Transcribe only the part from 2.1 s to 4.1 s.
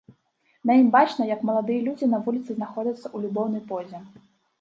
на вуліцы знаходзяцца ў любоўнай позе.